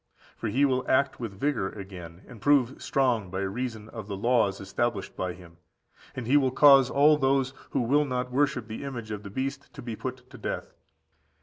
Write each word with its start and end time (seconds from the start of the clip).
For 0.35 0.47
he 0.47 0.65
will 0.65 0.83
act 0.89 1.19
with 1.19 1.39
vigour 1.39 1.67
again, 1.69 2.23
and 2.27 2.41
prove 2.41 2.81
strong 2.81 3.29
by 3.29 3.41
reason 3.41 3.87
of 3.89 4.07
the 4.07 4.17
laws 4.17 4.59
established 4.59 5.15
by 5.15 5.33
him; 5.33 5.57
and 6.15 6.25
he 6.25 6.37
will 6.37 6.49
cause 6.49 6.89
all 6.89 7.17
those 7.19 7.53
who 7.69 7.81
will 7.81 8.05
not 8.05 8.31
worship 8.31 8.67
the 8.67 8.83
image 8.83 9.11
of 9.11 9.21
the 9.21 9.29
beast 9.29 9.71
to 9.75 9.81
be 9.83 9.95
put 9.95 10.27
to 10.31 10.39
death. 10.39 10.73